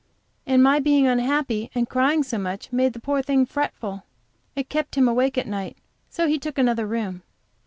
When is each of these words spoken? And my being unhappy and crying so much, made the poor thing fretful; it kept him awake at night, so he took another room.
And 0.47 0.63
my 0.63 0.79
being 0.79 1.05
unhappy 1.05 1.69
and 1.75 1.87
crying 1.87 2.23
so 2.23 2.39
much, 2.39 2.73
made 2.73 2.93
the 2.93 2.99
poor 2.99 3.21
thing 3.21 3.45
fretful; 3.45 4.01
it 4.55 4.67
kept 4.67 4.95
him 4.95 5.07
awake 5.07 5.37
at 5.37 5.45
night, 5.45 5.77
so 6.09 6.27
he 6.27 6.39
took 6.39 6.57
another 6.57 6.87
room. 6.87 7.21